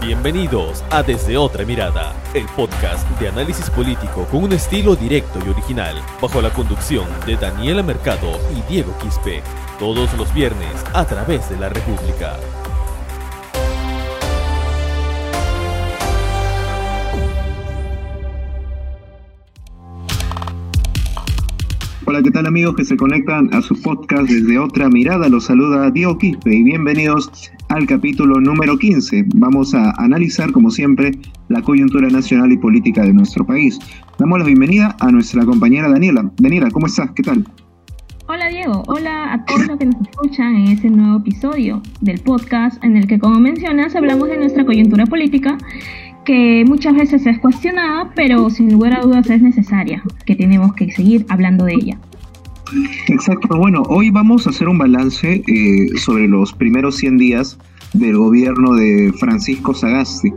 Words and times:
Bienvenidos 0.00 0.84
a 0.90 1.02
Desde 1.02 1.36
Otra 1.36 1.64
Mirada, 1.66 2.14
el 2.32 2.46
podcast 2.56 3.06
de 3.18 3.28
análisis 3.28 3.68
político 3.68 4.26
con 4.30 4.44
un 4.44 4.52
estilo 4.52 4.94
directo 4.94 5.40
y 5.44 5.48
original, 5.48 5.96
bajo 6.22 6.40
la 6.40 6.50
conducción 6.50 7.06
de 7.26 7.36
Daniela 7.36 7.82
Mercado 7.82 8.38
y 8.56 8.72
Diego 8.72 8.96
Quispe, 9.02 9.42
todos 9.78 10.16
los 10.16 10.32
viernes 10.32 10.84
a 10.94 11.04
través 11.04 11.50
de 11.50 11.58
la 11.58 11.68
República. 11.68 12.36
Hola, 22.06 22.22
¿qué 22.22 22.30
tal 22.30 22.46
amigos 22.46 22.76
que 22.76 22.84
se 22.84 22.96
conectan 22.96 23.52
a 23.52 23.60
su 23.62 23.82
podcast 23.82 24.30
desde 24.30 24.58
otra 24.60 24.88
mirada? 24.88 25.28
Los 25.28 25.46
saluda 25.46 25.90
Diego 25.90 26.16
Quispe 26.16 26.54
y 26.54 26.62
bienvenidos 26.62 27.50
al 27.68 27.86
capítulo 27.86 28.40
número 28.40 28.78
15. 28.78 29.26
Vamos 29.34 29.74
a 29.74 29.90
analizar, 29.98 30.52
como 30.52 30.70
siempre, 30.70 31.12
la 31.48 31.62
coyuntura 31.62 32.08
nacional 32.08 32.52
y 32.52 32.56
política 32.56 33.02
de 33.02 33.12
nuestro 33.12 33.46
país. 33.46 33.78
Damos 34.18 34.38
la 34.38 34.44
bienvenida 34.44 34.96
a 35.00 35.10
nuestra 35.10 35.44
compañera 35.44 35.88
Daniela. 35.88 36.30
Daniela, 36.38 36.70
¿cómo 36.70 36.86
estás? 36.86 37.10
¿Qué 37.12 37.22
tal? 37.22 37.44
Hola 38.26 38.48
Diego, 38.48 38.82
hola 38.88 39.32
a 39.32 39.44
todos 39.46 39.66
los 39.66 39.78
que 39.78 39.86
nos 39.86 40.00
escuchan 40.02 40.54
en 40.54 40.68
este 40.68 40.90
nuevo 40.90 41.18
episodio 41.18 41.80
del 42.02 42.20
podcast 42.20 42.82
en 42.84 42.96
el 42.96 43.06
que, 43.06 43.18
como 43.18 43.40
mencionas, 43.40 43.96
hablamos 43.96 44.28
de 44.28 44.36
nuestra 44.36 44.66
coyuntura 44.66 45.06
política 45.06 45.56
que 46.26 46.62
muchas 46.66 46.94
veces 46.94 47.26
es 47.26 47.38
cuestionada, 47.38 48.12
pero 48.14 48.50
sin 48.50 48.70
lugar 48.70 48.92
a 48.92 49.00
dudas 49.00 49.30
es 49.30 49.40
necesaria, 49.40 50.02
que 50.26 50.36
tenemos 50.36 50.74
que 50.74 50.90
seguir 50.90 51.24
hablando 51.30 51.64
de 51.64 51.74
ella. 51.74 51.98
Exacto, 53.08 53.56
bueno, 53.56 53.82
hoy 53.88 54.10
vamos 54.10 54.46
a 54.46 54.50
hacer 54.50 54.68
un 54.68 54.78
balance 54.78 55.42
eh, 55.46 55.88
sobre 55.96 56.28
los 56.28 56.52
primeros 56.52 56.96
100 56.96 57.16
días 57.18 57.58
del 57.94 58.16
gobierno 58.16 58.74
de 58.74 59.12
Francisco 59.18 59.74
Sagasti, 59.74 60.32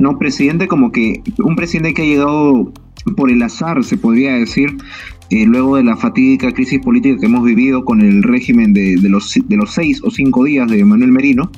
¿no? 0.00 0.18
Presidente 0.18 0.66
como 0.66 0.90
que, 0.90 1.22
un 1.38 1.56
presidente 1.56 1.94
que 1.94 2.02
ha 2.02 2.06
llegado 2.06 2.72
por 3.16 3.30
el 3.30 3.42
azar, 3.42 3.84
se 3.84 3.98
podría 3.98 4.34
decir, 4.34 4.76
eh, 5.30 5.44
luego 5.44 5.76
de 5.76 5.84
la 5.84 5.96
fatídica 5.96 6.52
crisis 6.52 6.80
política 6.80 7.18
que 7.18 7.26
hemos 7.26 7.44
vivido 7.44 7.84
con 7.84 8.00
el 8.00 8.22
régimen 8.22 8.72
de, 8.72 8.96
los, 9.02 9.34
de 9.34 9.56
los 9.56 9.72
seis 9.72 10.00
o 10.02 10.10
cinco 10.10 10.44
días 10.44 10.70
de 10.70 10.84
Manuel 10.84 11.12
Merino, 11.12 11.50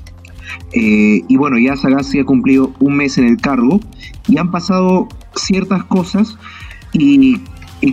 eh, 0.73 1.23
y 1.29 1.37
bueno, 1.37 1.59
ya 1.59 1.77
Sagasti 1.77 2.19
ha 2.19 2.25
cumplido 2.25 2.73
un 2.81 2.97
mes 2.97 3.19
en 3.19 3.27
el 3.27 3.37
cargo 3.37 3.81
y 4.29 4.39
han 4.39 4.51
pasado 4.51 5.09
ciertas 5.35 5.85
cosas 5.85 6.37
y, 6.93 7.41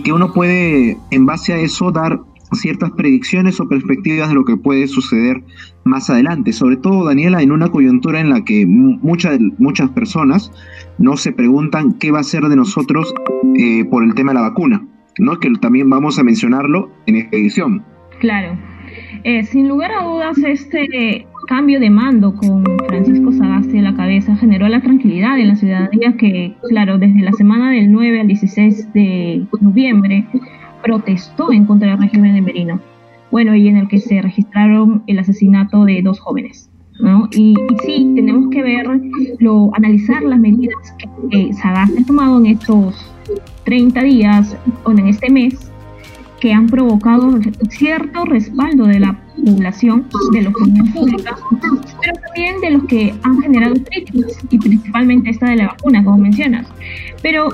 que 0.02 0.12
uno 0.12 0.32
puede, 0.32 0.98
en 1.10 1.26
base 1.26 1.52
a 1.52 1.58
eso, 1.58 1.90
dar 1.92 2.20
ciertas 2.54 2.90
predicciones 2.92 3.60
o 3.60 3.68
perspectivas 3.68 4.28
de 4.28 4.34
lo 4.34 4.44
que 4.44 4.56
puede 4.56 4.86
suceder 4.86 5.42
más 5.84 6.10
adelante. 6.10 6.52
Sobre 6.52 6.76
todo, 6.76 7.04
Daniela, 7.04 7.42
en 7.42 7.52
una 7.52 7.68
coyuntura 7.68 8.20
en 8.20 8.30
la 8.30 8.44
que 8.44 8.66
muchas, 8.66 9.38
muchas 9.58 9.90
personas 9.90 10.50
no 10.98 11.16
se 11.16 11.32
preguntan 11.32 11.94
qué 11.94 12.10
va 12.10 12.20
a 12.20 12.24
ser 12.24 12.44
de 12.44 12.56
nosotros 12.56 13.12
eh, 13.56 13.84
por 13.84 14.04
el 14.04 14.14
tema 14.14 14.32
de 14.32 14.40
la 14.40 14.48
vacuna, 14.48 14.86
¿no? 15.18 15.38
que 15.38 15.50
también 15.60 15.90
vamos 15.90 16.18
a 16.18 16.22
mencionarlo 16.22 16.90
en 17.06 17.16
esta 17.16 17.36
edición. 17.36 17.84
Claro. 18.20 18.56
Eh, 19.24 19.42
sin 19.44 19.68
lugar 19.68 19.90
a 19.92 20.04
dudas, 20.04 20.38
este 20.38 21.26
cambio 21.46 21.80
de 21.80 21.90
mando 21.90 22.34
con 22.34 22.64
Francisco 22.86 23.32
Sagasti 23.32 23.78
a 23.78 23.82
la 23.82 23.94
cabeza 23.94 24.36
generó 24.36 24.68
la 24.68 24.80
tranquilidad 24.80 25.38
en 25.38 25.48
la 25.48 25.56
ciudadanía 25.56 26.16
que, 26.16 26.54
claro, 26.68 26.98
desde 26.98 27.20
la 27.20 27.32
semana 27.32 27.70
del 27.70 27.90
9 27.92 28.20
al 28.20 28.26
16 28.28 28.92
de 28.92 29.46
noviembre 29.60 30.26
protestó 30.84 31.50
en 31.52 31.64
contra 31.64 31.90
del 31.90 32.00
régimen 32.00 32.34
de 32.34 32.42
Merino. 32.42 32.80
Bueno, 33.30 33.54
y 33.56 33.68
en 33.68 33.78
el 33.78 33.88
que 33.88 33.98
se 33.98 34.20
registraron 34.22 35.02
el 35.06 35.18
asesinato 35.18 35.84
de 35.84 36.02
dos 36.02 36.20
jóvenes. 36.20 36.70
¿no? 37.00 37.28
Y, 37.32 37.56
sí, 37.84 38.12
tenemos 38.14 38.50
que 38.50 38.62
ver, 38.62 38.86
lo, 39.40 39.74
analizar 39.74 40.22
las 40.22 40.38
medidas 40.38 40.76
que, 41.30 41.52
Sagasti 41.54 42.02
ha 42.02 42.06
tomado 42.06 42.38
en 42.38 42.46
estos 42.46 43.12
30 43.64 44.02
días 44.02 44.56
o 44.84 44.92
en 44.92 45.08
este 45.08 45.30
mes 45.30 45.70
que 46.40 46.52
han 46.52 46.66
provocado 46.66 47.40
cierto 47.70 48.24
respaldo 48.26 48.84
de 48.84 49.00
la 49.00 49.18
población, 49.44 50.06
de 50.32 50.42
los 50.42 50.54
opinión 50.54 50.92
pública, 50.92 51.36
pero 52.02 52.20
también 52.26 52.60
de 52.60 52.70
los 52.70 52.84
que 52.84 53.14
han 53.22 53.40
generado 53.40 53.74
críticas, 53.90 54.38
y 54.50 54.58
principalmente 54.58 55.30
esta 55.30 55.46
de 55.46 55.56
la 55.56 55.68
vacuna, 55.68 56.04
como 56.04 56.18
mencionas. 56.18 56.66
Pero 57.22 57.48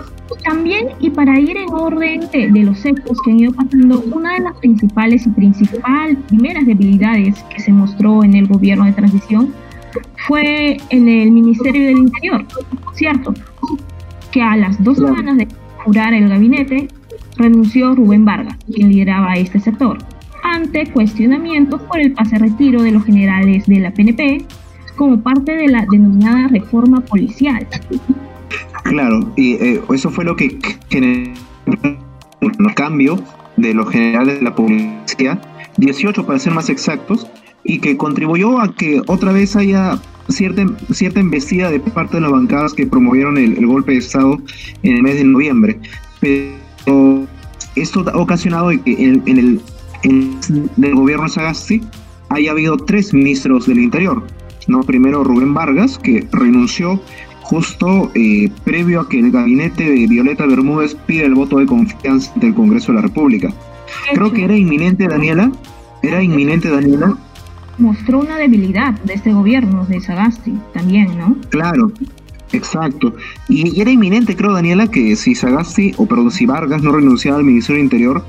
también, 0.45 0.89
y 1.01 1.11
para 1.11 1.39
ir 1.39 1.57
en 1.57 1.73
orden 1.73 2.21
de, 2.33 2.49
los 2.63 2.85
hechos 2.85 3.19
que 3.25 3.31
han 3.31 3.41
ido 3.41 3.53
pasando, 3.53 4.03
una 4.13 4.35
de 4.35 4.41
las 4.41 4.57
principales 4.59 5.27
y 5.27 5.31
principal 5.31 6.17
primeras 6.29 6.67
debilidades 6.67 7.43
que 7.55 7.61
se 7.61 7.73
mostró 7.73 8.23
en 8.25 8.35
el 8.35 8.47
gobierno 8.47 8.85
de 8.85 8.93
transición 8.93 9.53
fue 10.27 10.77
en 10.91 11.09
el 11.09 11.31
Ministerio 11.31 11.87
del 11.87 11.99
Interior, 11.99 12.45
¿cierto? 12.95 13.35
Que 14.31 14.43
a 14.43 14.57
las 14.57 14.83
dos 14.83 14.99
semanas 14.99 15.37
de 15.39 15.49
jurar 15.85 16.15
el 16.15 16.29
gabinete, 16.29 16.89
renunció 17.37 17.95
Rubén 17.95 18.25
Vargas, 18.25 18.57
quien 18.73 18.91
lideraba 18.91 19.35
este 19.35 19.59
sector 19.59 19.99
ante 20.43 20.91
cuestionamientos 20.91 21.81
por 21.83 22.01
el 22.01 22.13
pase 22.13 22.39
retiro 22.39 22.83
de 22.83 22.93
los 22.93 23.05
generales 23.05 23.67
de 23.67 23.81
la 23.81 23.93
PNP 23.93 24.45
como 24.97 25.21
parte 25.21 25.57
de 25.57 25.69
la 25.69 25.87
denominada 25.91 26.49
reforma 26.49 27.01
policial. 27.01 27.67
Claro, 28.85 29.33
y 29.37 29.55
eh, 29.55 29.81
eso 29.93 30.11
fue 30.11 30.25
lo 30.25 30.37
que 30.37 30.59
generó 30.89 31.33
un 32.41 32.73
cambio 32.75 33.19
de 33.57 33.75
los 33.75 33.89
generales 33.91 34.39
de 34.39 34.43
la 34.43 34.55
policía, 34.55 35.41
18 35.77 36.27
para 36.27 36.39
ser 36.39 36.53
más 36.53 36.71
exactos, 36.71 37.27
y 37.65 37.79
que 37.79 37.97
contribuyó 37.97 38.61
a 38.61 38.75
que 38.75 39.03
otra 39.07 39.33
vez 39.33 39.55
haya 39.57 39.99
cierta, 40.29 40.65
cierta 40.93 41.21
embestida 41.21 41.71
de 41.71 41.81
parte 41.81 42.17
de 42.17 42.23
las 42.23 42.31
bancadas 42.31 42.73
que 42.73 42.87
promovieron 42.87 43.37
el, 43.37 43.67
golpe 43.67 43.93
de 43.93 43.99
Estado 43.99 44.39
en 44.83 44.97
el 44.97 45.03
mes 45.03 45.17
de 45.17 45.25
noviembre. 45.25 45.79
Pero 46.21 47.27
esto 47.77 48.05
ha 48.13 48.19
ocasionado 48.19 48.71
que 48.71 48.93
en, 49.05 49.23
en 49.27 49.61
el 50.83 50.95
gobierno 50.95 51.29
Sagasti 51.29 51.83
haya 52.31 52.53
habido 52.53 52.77
tres 52.77 53.13
ministros 53.13 53.67
del 53.67 53.81
Interior. 53.81 54.25
¿no? 54.67 54.83
Primero 54.83 55.25
Rubén 55.25 55.53
Vargas, 55.53 55.99
que 55.99 56.27
renunció 56.33 57.01
justo 57.51 58.13
eh, 58.15 58.49
previo 58.63 59.01
a 59.01 59.09
que 59.09 59.19
el 59.19 59.33
gabinete 59.33 59.83
de 59.83 60.07
Violeta 60.07 60.47
Bermúdez 60.47 60.95
pida 60.95 61.25
el 61.25 61.35
voto 61.35 61.59
de 61.59 61.67
confianza 61.67 62.33
del 62.37 62.55
Congreso 62.55 62.93
de 62.93 62.97
la 62.97 63.03
República. 63.03 63.53
Creo 64.15 64.33
que 64.33 64.45
era 64.45 64.57
inminente, 64.57 65.09
Daniela. 65.09 65.51
Era 66.01 66.23
inminente, 66.23 66.71
Daniela. 66.71 67.17
Mostró 67.79 68.21
una 68.21 68.37
debilidad 68.37 68.93
de 69.01 69.15
este 69.15 69.33
gobierno 69.33 69.85
de 69.87 70.01
Sagasti 70.01 70.55
también, 70.73 71.19
¿no? 71.19 71.37
Claro, 71.49 71.91
exacto. 72.53 73.17
Y, 73.49 73.81
era 73.81 73.91
inminente, 73.91 74.37
creo, 74.37 74.53
Daniela, 74.53 74.87
que 74.87 75.17
si 75.17 75.35
Sagasti, 75.35 75.93
o 75.97 76.07
perdón, 76.07 76.31
si 76.31 76.47
Vargas 76.47 76.83
no 76.83 76.93
renunciaba 76.93 77.39
al 77.39 77.45
Ministerio 77.45 77.79
del 77.79 77.87
Interior, 77.87 78.25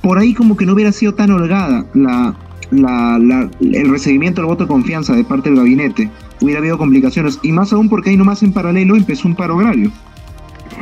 por 0.00 0.18
ahí 0.18 0.32
como 0.32 0.56
que 0.56 0.64
no 0.64 0.72
hubiera 0.72 0.92
sido 0.92 1.12
tan 1.12 1.30
holgada 1.30 1.84
la, 1.92 2.34
el 3.60 3.90
recibimiento 3.90 4.40
del 4.40 4.48
voto 4.48 4.64
de 4.64 4.68
confianza 4.68 5.14
de 5.14 5.24
parte 5.24 5.50
del 5.50 5.58
gabinete. 5.58 6.10
Hubiera 6.40 6.60
habido 6.60 6.78
complicaciones, 6.78 7.38
y 7.42 7.52
más 7.52 7.72
aún 7.72 7.88
porque 7.88 8.10
ahí 8.10 8.16
nomás 8.16 8.42
en 8.42 8.52
paralelo 8.52 8.96
empezó 8.96 9.28
un 9.28 9.34
paro 9.34 9.58
agrario. 9.58 9.90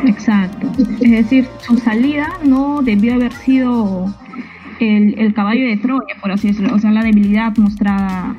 Exacto. 0.05 0.71
Es 1.01 1.11
decir, 1.11 1.49
su 1.67 1.79
salida 1.79 2.39
no 2.45 2.83
debió 2.83 3.15
haber 3.15 3.33
sido 3.33 4.13
el, 4.81 5.33
caballo 5.35 5.67
de 5.67 5.77
Troya, 5.77 6.15
por 6.21 6.33
así 6.33 6.49
decirlo, 6.49 6.75
o 6.75 6.79
sea, 6.79 6.91
la 6.91 7.03
debilidad 7.03 7.57
mostrada 7.57 8.37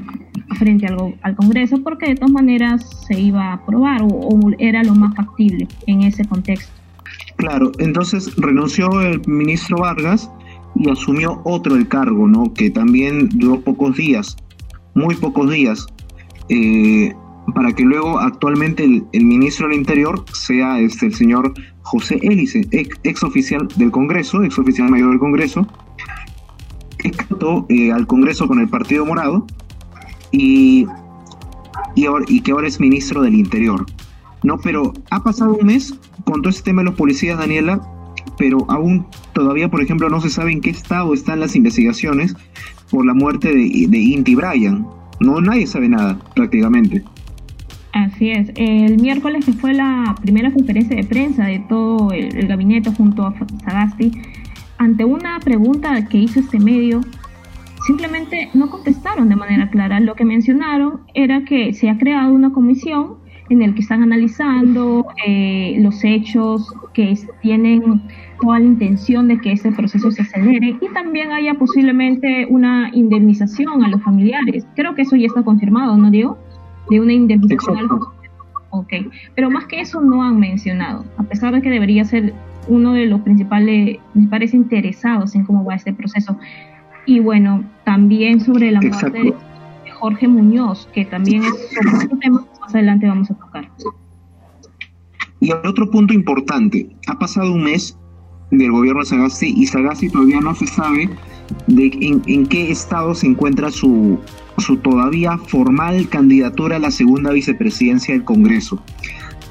frente 0.57 0.85
al, 0.87 1.15
al 1.21 1.35
Congreso, 1.35 1.81
porque 1.81 2.07
de 2.07 2.15
todas 2.15 2.31
maneras 2.31 3.05
se 3.07 3.19
iba 3.19 3.45
a 3.45 3.53
aprobar 3.53 4.01
o 4.03 4.39
era 4.59 4.83
lo 4.83 4.95
más 4.95 5.15
factible 5.15 5.67
en 5.87 6.01
ese 6.01 6.25
contexto. 6.25 6.71
Claro, 7.37 7.71
entonces 7.79 8.33
renunció 8.37 9.01
el 9.01 9.21
ministro 9.27 9.77
Vargas 9.77 10.29
y 10.75 10.89
asumió 10.89 11.41
otro 11.43 11.75
el 11.75 11.87
cargo, 11.87 12.27
¿no? 12.27 12.53
Que 12.53 12.69
también 12.69 13.29
duró 13.29 13.61
pocos 13.61 13.95
días, 13.97 14.35
muy 14.93 15.15
pocos 15.15 15.49
días, 15.49 15.87
eh, 16.49 17.13
para 17.53 17.73
que 17.73 17.83
luego 17.83 18.19
actualmente 18.19 18.83
el, 18.83 19.25
ministro 19.25 19.67
del 19.67 19.77
Interior 19.77 20.23
sea 20.33 20.79
este, 20.79 21.07
el 21.07 21.13
señor 21.13 21.53
José 21.81 22.19
Hélice, 22.21 22.67
ex, 22.71 23.23
oficial 23.23 23.67
del 23.75 23.91
Congreso, 23.91 24.43
ex 24.43 24.57
oficial 24.57 24.89
mayor 24.89 25.11
del 25.11 25.19
Congreso, 25.19 25.67
que 26.97 27.11
eh, 27.69 27.91
al 27.91 28.07
Congreso 28.07 28.47
con 28.47 28.59
el 28.59 28.67
Partido 28.67 29.05
Morado 29.05 29.45
y, 30.31 30.87
y, 31.95 32.05
y 32.27 32.41
que 32.41 32.51
ahora 32.51 32.67
es 32.67 32.79
ministro 32.79 33.21
del 33.21 33.35
Interior. 33.35 33.85
No, 34.43 34.57
pero 34.59 34.93
ha 35.11 35.23
pasado 35.23 35.55
un 35.55 35.67
mes 35.67 35.93
con 36.25 36.41
todo 36.41 36.49
este 36.49 36.63
tema 36.63 36.81
de 36.81 36.85
los 36.89 36.95
policías, 36.95 37.37
Daniela, 37.37 37.81
pero 38.37 38.65
aún 38.69 39.07
todavía, 39.33 39.69
por 39.69 39.81
ejemplo, 39.81 40.09
no 40.09 40.21
se 40.21 40.29
sabe 40.29 40.51
en 40.51 40.61
qué 40.61 40.69
estado 40.71 41.13
están 41.13 41.39
las 41.39 41.55
investigaciones 41.55 42.35
por 42.89 43.05
la 43.05 43.13
muerte 43.13 43.49
de, 43.49 43.87
de 43.87 43.97
Inti 43.97 44.35
Bryan. 44.35 44.87
No, 45.19 45.41
nadie 45.41 45.67
sabe 45.67 45.89
nada, 45.89 46.19
prácticamente. 46.35 47.03
Así 47.93 48.29
es. 48.29 48.51
El 48.55 48.97
miércoles 48.99 49.45
que 49.45 49.53
fue 49.53 49.73
la 49.73 50.15
primera 50.21 50.51
conferencia 50.51 50.97
de 50.97 51.05
prensa 51.05 51.45
de 51.45 51.59
todo 51.69 52.11
el, 52.11 52.45
gabinete 52.47 52.91
junto 52.91 53.25
a 53.25 53.33
Sagasti, 53.63 54.11
ante 54.77 55.05
una 55.05 55.39
pregunta 55.39 56.05
que 56.09 56.17
hizo 56.17 56.41
este 56.41 56.59
medio, 56.59 56.99
simplemente 57.87 58.49
no 58.53 58.69
contestaron 58.69 59.29
de 59.29 59.37
manera 59.37 59.69
clara. 59.69 60.01
Lo 60.01 60.15
que 60.15 60.25
mencionaron 60.25 61.01
era 61.13 61.45
que 61.45 61.73
se 61.73 61.89
ha 61.89 61.97
creado 61.97 62.33
una 62.33 62.51
comisión 62.51 63.15
en 63.49 63.61
el 63.61 63.73
que 63.75 63.81
están 63.81 64.03
analizando 64.03 65.07
eh, 65.25 65.77
los 65.79 66.03
hechos 66.03 66.73
que 66.93 67.17
tienen 67.41 68.01
toda 68.41 68.59
la 68.59 68.65
intención 68.65 69.27
de 69.27 69.39
que 69.39 69.51
este 69.51 69.71
proceso 69.71 70.11
se 70.11 70.21
acelere 70.21 70.77
y 70.81 70.93
también 70.93 71.31
haya 71.31 71.53
posiblemente 71.55 72.45
una 72.49 72.89
indemnización 72.93 73.83
a 73.83 73.89
los 73.89 74.01
familiares. 74.03 74.65
Creo 74.75 74.95
que 74.95 75.03
eso 75.03 75.15
ya 75.15 75.27
está 75.27 75.43
confirmado, 75.43 75.97
¿no, 75.97 76.11
Diego? 76.11 76.37
De 76.89 76.99
una 76.99 77.13
indemnización 77.13 77.77
a 77.77 77.81
los. 77.83 78.07
Ok, 78.71 78.93
pero 79.35 79.49
más 79.49 79.65
que 79.65 79.79
eso 79.79 80.01
no 80.01 80.23
han 80.23 80.37
mencionado, 80.37 81.05
a 81.17 81.23
pesar 81.23 81.53
de 81.53 81.61
que 81.61 81.69
debería 81.69 82.03
ser 82.03 82.33
uno 82.67 82.93
de 82.93 83.05
los 83.05 83.21
principales, 83.21 83.99
principales 84.11 84.53
interesados 84.53 85.33
en 85.35 85.45
cómo 85.45 85.63
va 85.63 85.75
este 85.75 85.93
proceso. 85.93 86.37
Y 87.05 87.19
bueno, 87.19 87.63
también 87.85 88.41
sobre 88.41 88.71
la 88.71 88.81
muerte 88.81 89.11
de 89.11 89.91
Jorge 89.91 90.27
Muñoz, 90.27 90.89
que 90.93 91.05
también 91.05 91.43
es 91.43 92.03
otro 92.03 92.17
tema 92.17 92.43
que 92.43 92.59
más 92.59 92.75
adelante 92.75 93.07
vamos 93.07 93.31
a 93.31 93.35
tocar. 93.35 93.69
Y 95.39 95.51
otro 95.51 95.89
punto 95.89 96.13
importante, 96.13 96.89
ha 97.07 97.17
pasado 97.17 97.53
un 97.53 97.63
mes 97.63 97.97
del 98.51 98.71
gobierno 98.71 99.01
de 99.01 99.07
Sagasti 99.07 99.53
y 99.55 99.67
Sagasti 99.67 100.09
todavía 100.09 100.39
no 100.39 100.55
se 100.55 100.67
sabe 100.67 101.09
de 101.67 101.91
en, 102.25 102.45
qué 102.47 102.71
estado 102.71 103.13
se 103.15 103.27
encuentra 103.27 103.71
su, 103.71 104.19
su 104.57 104.77
todavía 104.77 105.37
formal 105.37 106.07
candidatura 106.09 106.77
a 106.77 106.79
la 106.79 106.91
segunda 106.91 107.31
vicepresidencia 107.31 108.13
del 108.13 108.23
Congreso. 108.23 108.81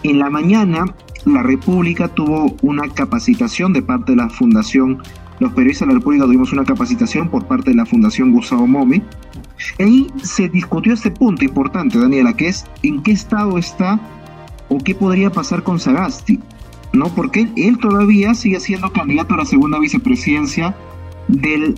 En 0.03 0.19
la 0.19 0.31
mañana, 0.31 0.85
la 1.25 1.43
República 1.43 2.09
tuvo 2.09 2.55
una 2.63 2.89
capacitación 2.89 3.73
de 3.73 3.83
parte 3.83 4.13
de 4.13 4.17
la 4.17 4.29
Fundación, 4.29 5.03
los 5.41 5.53
periodistas 5.53 5.89
de 5.89 5.95
la 5.95 5.99
República 5.99 6.25
tuvimos 6.25 6.53
una 6.53 6.65
capacitación 6.65 7.29
por 7.29 7.47
parte 7.47 7.71
de 7.71 7.77
la 7.77 7.87
Fundación 7.87 8.33
Gustavo 8.33 8.67
Momi. 8.67 9.03
Y 9.79 10.09
se 10.23 10.49
discutió 10.49 10.93
este 10.93 11.11
punto 11.11 11.45
importante, 11.45 11.99
Daniela, 11.99 12.37
que 12.37 12.49
es 12.49 12.67
en 12.83 13.03
qué 13.03 13.13
estado 13.13 13.57
está 13.59 14.01
o 14.69 14.79
qué 14.79 14.95
podría 14.95 15.31
pasar 15.31 15.63
con 15.63 15.81
Sagasti. 15.81 16.41
¿No? 16.95 17.09
Porque 17.09 17.49
él, 17.57 17.79
todavía 17.79 18.35
sigue 18.35 18.61
siendo 18.61 18.93
candidato 18.93 19.35
a 19.35 19.39
la 19.39 19.45
segunda 19.45 19.79
vicepresidencia 19.79 20.75
del, 21.29 21.75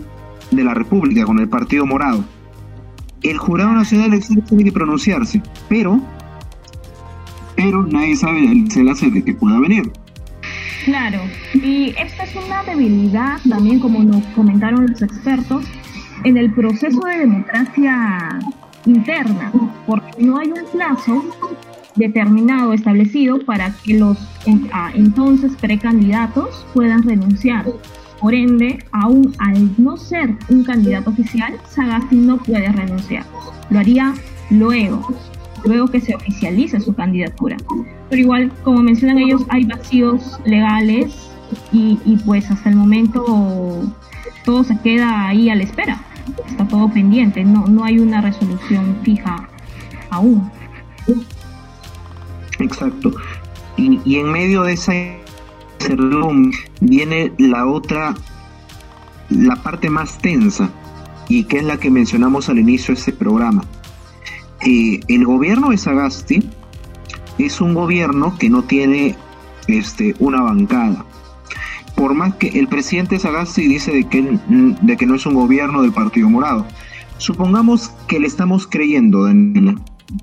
de 0.50 0.64
la 0.64 0.74
República 0.74 1.24
con 1.24 1.38
el 1.38 1.48
Partido 1.48 1.86
Morado. 1.86 2.24
El 3.22 3.38
Jurado 3.38 3.72
Nacional 3.72 4.10
de 4.10 4.16
Elecciones 4.16 4.44
tiene 4.44 4.64
que 4.64 4.72
pronunciarse, 4.72 5.42
pero, 5.68 6.00
pero 7.56 7.84
nadie 7.86 8.16
sabe 8.16 8.44
el 8.44 8.68
enlace 8.74 9.10
de 9.10 9.24
que 9.24 9.34
pueda 9.34 9.58
venir. 9.58 9.90
Claro, 10.84 11.20
y 11.52 11.88
esta 11.98 12.22
es 12.22 12.36
una 12.36 12.62
debilidad 12.62 13.40
también, 13.48 13.80
como 13.80 14.04
nos 14.04 14.24
comentaron 14.26 14.86
los 14.86 15.02
expertos, 15.02 15.64
en 16.22 16.36
el 16.36 16.52
proceso 16.52 17.00
de 17.00 17.18
democracia 17.18 18.38
interna, 18.84 19.50
porque 19.86 20.22
no 20.22 20.38
hay 20.38 20.48
un 20.48 20.64
plazo 20.70 21.24
determinado, 21.96 22.72
establecido, 22.72 23.38
para 23.40 23.72
que 23.84 23.98
los 23.98 24.18
entonces 24.94 25.52
precandidatos 25.60 26.66
puedan 26.72 27.02
renunciar. 27.02 27.66
Por 28.20 28.34
ende, 28.34 28.78
aún 28.92 29.34
al 29.38 29.70
no 29.76 29.96
ser 29.96 30.34
un 30.48 30.64
candidato 30.64 31.10
oficial, 31.10 31.54
Sagasti 31.68 32.16
no 32.16 32.38
puede 32.38 32.70
renunciar. 32.70 33.24
Lo 33.70 33.78
haría 33.78 34.14
luego, 34.50 35.06
luego 35.64 35.88
que 35.88 36.00
se 36.00 36.14
oficialice 36.14 36.80
su 36.80 36.94
candidatura. 36.94 37.56
Pero 38.08 38.22
igual, 38.22 38.52
como 38.62 38.82
mencionan 38.82 39.18
ellos, 39.18 39.44
hay 39.48 39.64
vacíos 39.64 40.40
legales 40.44 41.30
y, 41.72 41.98
y 42.04 42.16
pues 42.24 42.50
hasta 42.50 42.70
el 42.70 42.76
momento 42.76 43.92
todo 44.44 44.64
se 44.64 44.78
queda 44.80 45.28
ahí 45.28 45.50
a 45.50 45.54
la 45.54 45.64
espera. 45.64 46.00
Está 46.48 46.66
todo 46.66 46.88
pendiente, 46.88 47.44
no, 47.44 47.66
no 47.66 47.84
hay 47.84 47.98
una 47.98 48.20
resolución 48.20 48.96
fija 49.02 49.48
aún. 50.10 50.50
Exacto. 52.58 53.12
Y, 53.76 54.16
en 54.16 54.32
medio 54.32 54.62
de 54.62 54.72
esa 54.72 54.92
viene 56.80 57.32
la 57.38 57.66
otra, 57.66 58.14
la 59.28 59.56
parte 59.56 59.90
más 59.90 60.18
tensa, 60.18 60.70
y 61.28 61.44
que 61.44 61.58
es 61.58 61.64
la 61.64 61.76
que 61.76 61.90
mencionamos 61.90 62.48
al 62.48 62.58
inicio 62.58 62.94
de 62.94 63.00
este 63.00 63.12
programa. 63.12 63.64
Eh, 64.62 65.00
el 65.08 65.24
gobierno 65.26 65.70
de 65.70 65.78
Sagasti 65.78 66.48
es 67.38 67.60
un 67.60 67.74
gobierno 67.74 68.36
que 68.38 68.48
no 68.48 68.62
tiene 68.62 69.16
este, 69.68 70.14
una 70.18 70.40
bancada. 70.40 71.04
Por 71.94 72.14
más 72.14 72.34
que 72.36 72.48
el 72.48 72.68
presidente 72.68 73.18
Sagasti 73.18 73.66
dice 73.66 73.92
de 73.92 74.08
que, 74.08 74.38
de 74.48 74.96
que 74.96 75.06
no 75.06 75.14
es 75.14 75.26
un 75.26 75.34
gobierno 75.34 75.82
del 75.82 75.92
Partido 75.92 76.30
Morado. 76.30 76.66
Supongamos 77.18 77.90
que 78.06 78.20
le 78.20 78.26
estamos 78.26 78.66
creyendo, 78.66 79.24
Daniela 79.24 79.74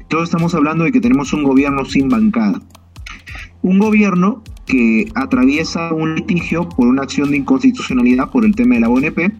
todos 0.07 0.25
estamos 0.25 0.53
hablando 0.55 0.83
de 0.83 0.91
que 0.91 1.01
tenemos 1.01 1.33
un 1.33 1.43
gobierno 1.43 1.85
sin 1.85 2.09
bancada. 2.09 2.61
Un 3.61 3.79
gobierno 3.79 4.43
que 4.65 5.09
atraviesa 5.15 5.93
un 5.93 6.15
litigio 6.15 6.69
por 6.69 6.87
una 6.87 7.03
acción 7.03 7.31
de 7.31 7.37
inconstitucionalidad 7.37 8.29
por 8.29 8.45
el 8.45 8.55
tema 8.55 8.75
de 8.75 8.81
la 8.81 8.89
ONP. 8.89 9.33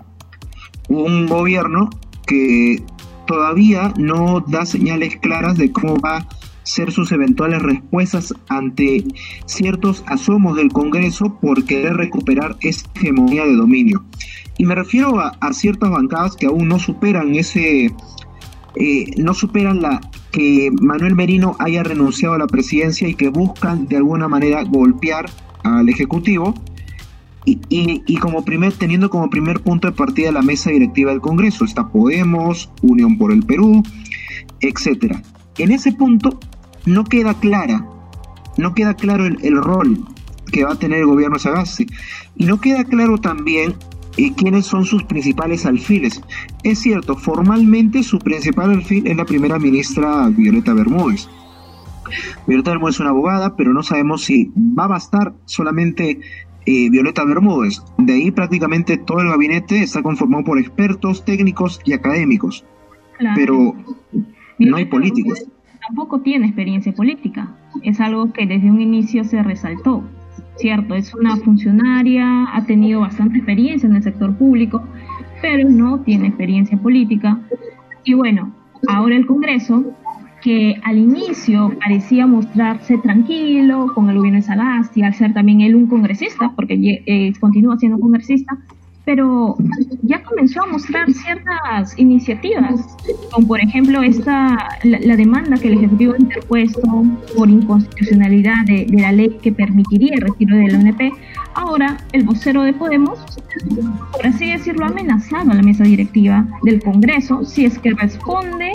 Un 0.90 1.28
gobierno 1.28 1.90
que 2.25 2.84
todavía 3.25 3.94
no 3.98 4.44
da 4.48 4.66
señales 4.66 5.18
claras 5.18 5.57
de 5.57 5.72
cómo 5.72 5.98
va 6.00 6.18
a 6.18 6.28
ser 6.63 6.92
sus 6.92 7.12
eventuales 7.12 7.62
respuestas 7.62 8.34
ante 8.48 9.04
ciertos 9.46 10.04
asomos 10.07 10.56
del 10.56 10.72
Congreso 10.72 11.38
por 11.42 11.66
querer 11.66 11.96
recuperar 11.96 12.57
esa 12.62 12.89
hegemonía 12.96 13.46
de 13.46 13.56
dominio. 13.56 14.04
Y 14.57 14.66
me 14.66 14.75
refiero 14.75 15.19
a, 15.19 15.54
ciertas 15.54 15.89
bancadas 15.89 16.36
que 16.36 16.46
aún 16.46 16.68
no 16.68 16.80
superan 16.80 17.36
ese, 17.36 17.92
eh, 18.75 19.06
no 19.18 19.34
superan 19.34 19.81
la 19.81 20.00
que 20.33 20.71
Manuel 20.81 21.15
Merino 21.15 21.56
haya 21.59 21.83
renunciado 21.83 22.33
a 22.33 22.39
la 22.39 22.47
presidencia 22.47 23.07
y 23.07 23.13
que 23.13 23.30
buscan 23.30 23.88
de 23.88 23.97
alguna 23.97 24.27
manera 24.27 24.63
golpear 24.63 25.30
al 25.63 25.88
Ejecutivo 25.88 26.56
y, 27.45 28.18
como 28.18 28.44
primer, 28.44 28.74
teniendo 28.74 29.09
como 29.09 29.30
primer 29.30 29.62
punto 29.62 29.88
de 29.88 29.94
partida 29.94 30.31
la 30.31 30.41
mesa 30.41 30.71
directiva 30.71 31.12
del 31.12 31.21
Congreso. 31.21 31.65
Está 31.65 31.88
Podemos, 31.88 32.71
Unión 32.81 33.18
por 33.18 33.31
el 33.31 33.44
Perú, 33.44 33.83
etcétera. 34.59 35.21
En 35.59 35.71
ese 35.71 35.91
punto 35.91 36.39
no 36.86 37.03
queda 37.03 37.36
clara, 37.36 37.86
no 38.57 38.74
queda 38.74 38.95
claro 38.95 39.27
el, 39.27 39.38
el 39.44 39.57
rol 39.57 40.03
que 40.51 40.63
va 40.63 40.74
a 40.74 40.79
tener 40.79 41.00
el 41.00 41.06
gobierno 41.06 41.38
Sagasti. 41.38 41.86
Y 42.36 42.45
no 42.45 42.59
queda 42.59 42.86
claro 42.86 43.19
también 43.19 43.75
y 44.15 44.31
quiénes 44.31 44.65
son 44.65 44.86
sus 44.86 45.04
principales 45.04 45.65
alfiles. 45.65 46.21
Es 46.63 46.80
cierto, 46.80 47.15
formalmente 47.15 48.04
su 48.04 48.19
principal 48.19 48.71
alfil 48.71 49.07
es 49.07 49.18
la 49.18 49.25
primera 49.25 49.60
ministra 49.60 50.30
Violeta 50.30 50.74
Bermúdez. 50.74 51.30
Violeta 52.48 52.71
Bermúdez 52.71 52.95
es 52.95 53.00
una 53.00 53.10
abogada, 53.10 53.56
pero 53.56 53.74
no 53.74 53.84
sabemos 53.84 54.24
si 54.24 54.51
va 54.58 54.86
a 54.86 54.88
bastar 54.88 55.34
solamente 55.46 56.20
eh, 56.65 56.89
Violeta 56.89 57.25
Bermúdez. 57.25 57.82
De 57.98 58.13
ahí 58.13 58.32
prácticamente 58.32 58.98
todo 58.98 59.20
el 59.22 59.29
gabinete 59.29 59.82
está 59.82 60.01
conformado 60.01 60.43
por 60.43 60.60
expertos, 60.60 61.25
técnicos 61.25 61.79
y 61.86 61.93
académicos. 61.93 62.65
Pero 63.36 63.75
no 64.60 64.77
hay 64.77 64.86
políticos. 64.86 65.46
Tampoco 65.88 66.22
tiene 66.22 66.48
experiencia 66.48 66.93
política. 66.93 67.55
Es 67.84 68.00
algo 68.00 68.32
que 68.32 68.46
desde 68.46 68.70
un 68.70 68.82
inicio 68.82 69.24
se 69.24 69.41
resaltó 69.43 70.03
cierto, 70.58 70.96
es 70.96 71.13
una 71.13 71.36
funcionaria, 71.38 72.56
ha 72.56 72.66
tenido 72.66 73.02
bastante 73.02 73.38
experiencia 73.38 73.88
en 73.88 73.96
el 73.96 74.04
sector 74.04 74.36
público, 74.36 74.84
pero 75.42 75.70
no 75.70 76.00
tiene 76.02 76.28
experiencia 76.28 76.78
política. 76.78 77.40
Y 78.04 78.13
bueno, 78.13 78.54
ahora 78.88 79.16
el 79.16 79.25
Congreso, 79.25 79.84
que 80.42 80.75
al 80.84 80.98
inicio 80.98 81.72
parecía 81.80 82.28
mostrarse 82.28 82.98
tranquilo 82.98 83.92
con 83.96 84.10
el 84.10 84.18
gobierno 84.18 84.40
de 84.40 84.46
Sagasti, 84.46 85.02
al 85.04 85.13
ser 85.13 85.34
también 85.34 85.62
él 85.62 85.75
un 85.75 85.88
congresista, 85.88 86.52
porque 86.56 87.04
eh, 87.06 87.34
continúa 87.40 87.78
siendo 87.78 88.00
congresista, 88.00 88.58
pero 89.05 89.57
ya 90.03 90.24
comenzó 90.24 90.63
a 90.63 90.67
mostrar 90.67 91.12
ciertas 91.12 91.98
iniciativas, 91.98 92.95
como 93.31 93.48
por 93.48 93.60
ejemplo 93.60 94.01
esta 94.01 94.69
la, 94.83 95.15
demanda 95.15 95.57
que 95.57 95.67
el 95.67 95.79
Ejecutivo 95.79 96.13
ha 96.13 96.17
interpuesto 96.17 97.03
por 97.36 97.50
inconstitucionalidad 97.50 98.65
de, 98.65 98.88
la 98.91 99.12
ley 99.12 99.38
que 99.41 99.51
permitiría 99.51 100.13
el 100.15 100.22
retiro 100.22 100.55
de 100.55 100.67
la 100.69 100.79
ONP. 100.79 101.13
Ahora, 101.55 101.98
el 102.13 102.24
vocero 102.24 102.63
de 102.63 102.74
Podemos, 102.74 103.19
por 104.12 104.25
así 104.25 104.51
decirlo, 104.51 104.86
ha 104.86 104.89
amenazado 104.89 105.51
a 105.51 105.53
la 105.53 105.62
mesa 105.62 105.83
directiva 105.83 106.48
del 106.63 106.81
Congreso 106.81 107.43
si 107.43 107.65
es 107.65 107.77
que 107.79 107.91
responde 107.91 108.72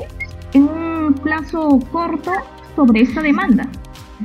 en 0.52 0.64
un 0.64 1.14
plazo 1.14 1.80
corto 1.90 2.32
sobre 2.76 3.00
esta 3.00 3.22
demanda. 3.22 3.68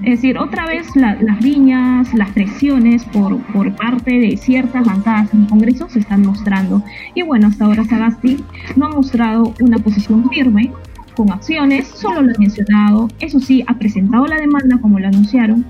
Es 0.02 0.22
decir, 0.22 0.38
otra 0.38 0.66
vez 0.66 0.88
las 0.96 1.40
riñas, 1.42 2.14
las 2.14 2.32
presiones 2.32 3.04
por, 3.06 3.38
por 3.54 3.76
parte 3.76 4.20
de 4.20 4.38
ciertas 4.38 4.86
bancadas 4.86 5.34
en 5.34 5.44
el 5.44 5.48
Congreso 5.48 5.88
se 5.88 6.00
están 6.00 6.26
mostrando. 6.26 6.84
Y 7.14 7.22
bueno, 7.22 7.48
hasta 7.48 7.66
ahora 7.66 7.86
Sagasti 7.86 8.44
no 8.76 8.88
ha 8.88 8.90
mostrado 8.90 9.54
una 9.60 9.78
posición 9.78 10.28
firme 10.30 10.72
con 11.16 11.32
acciones, 11.32 11.88
solo 11.88 12.24
lo 12.24 12.34
ha 12.34 12.40
mencionado, 12.40 13.08
eso 13.20 13.40
sí, 13.40 13.64
ha 13.68 13.76
presentado 13.76 14.26
la 14.26 14.38
demanda 14.38 14.80
como 14.80 14.98
lo 15.00 15.08
anunciaron, 15.08 15.64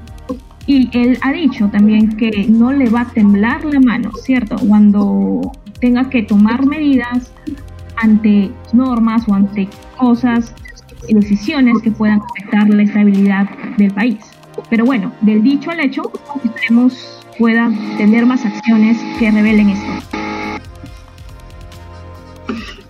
y 0.65 0.89
él 0.97 1.17
ha 1.21 1.33
dicho 1.33 1.67
también 1.67 2.15
que 2.15 2.45
no 2.47 2.71
le 2.71 2.89
va 2.89 3.01
a 3.01 3.05
temblar 3.05 3.65
la 3.65 3.79
mano, 3.79 4.11
¿cierto? 4.23 4.55
Cuando 4.65 5.51
tenga 5.81 6.09
que 6.09 6.23
tomar 6.23 6.65
medidas 6.65 7.33
ante 7.97 8.49
normas 8.71 9.27
o 9.27 9.33
ante 9.33 9.67
cosas 9.97 10.55
decisiones 11.07 11.81
que 11.81 11.91
puedan 11.91 12.21
afectar 12.21 12.69
la 12.69 12.83
estabilidad 12.83 13.49
del 13.77 13.91
país. 13.93 14.19
Pero 14.69 14.85
bueno, 14.85 15.11
del 15.21 15.43
dicho 15.43 15.71
al 15.71 15.79
hecho, 15.79 16.11
esperemos 16.43 17.19
pueda 17.37 17.71
tener 17.97 18.25
más 18.25 18.45
acciones 18.45 18.97
que 19.19 19.31
revelen 19.31 19.69
esto. 19.69 20.17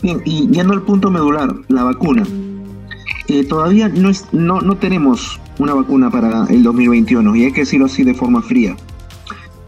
Bien, 0.02 0.22
y 0.26 0.50
yendo 0.50 0.74
al 0.74 0.82
punto 0.82 1.10
medular, 1.10 1.56
la 1.70 1.84
vacuna. 1.84 2.28
Eh, 3.30 3.46
todavía 3.46 3.88
no, 3.88 4.10
es, 4.10 4.26
no, 4.34 4.60
no 4.60 4.76
tenemos 4.76 5.40
una 5.60 5.74
vacuna 5.74 6.10
para 6.10 6.46
el 6.50 6.62
2021, 6.64 7.36
y 7.38 7.46
hay 7.46 7.54
que 7.54 7.62
decirlo 7.62 7.86
así 7.86 8.04
de 8.04 8.14
forma 8.14 8.42
fría. 8.42 8.76